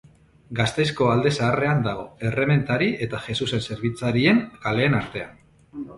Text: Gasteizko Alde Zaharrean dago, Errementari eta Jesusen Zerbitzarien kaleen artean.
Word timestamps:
Gasteizko 0.59 1.09
Alde 1.15 1.33
Zaharrean 1.35 1.83
dago, 1.87 2.07
Errementari 2.29 2.87
eta 3.07 3.23
Jesusen 3.27 3.65
Zerbitzarien 3.69 4.43
kaleen 4.65 5.01
artean. 5.03 5.41